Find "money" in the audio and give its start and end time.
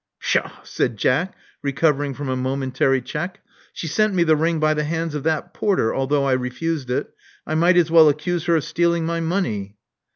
9.19-9.77